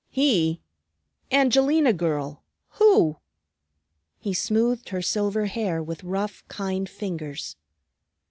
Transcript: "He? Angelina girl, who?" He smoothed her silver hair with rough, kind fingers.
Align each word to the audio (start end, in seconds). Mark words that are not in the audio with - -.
"He? 0.09 0.63
Angelina 1.31 1.93
girl, 1.93 2.41
who?" 2.69 3.17
He 4.17 4.33
smoothed 4.33 4.89
her 4.89 5.03
silver 5.03 5.45
hair 5.45 5.83
with 5.83 6.03
rough, 6.03 6.43
kind 6.47 6.89
fingers. 6.89 7.55